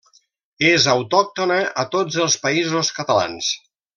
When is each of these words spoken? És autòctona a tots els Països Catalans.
És 0.69 0.87
autòctona 0.93 1.59
a 1.83 1.85
tots 1.97 2.19
els 2.25 2.39
Països 2.47 2.91
Catalans. 3.03 3.53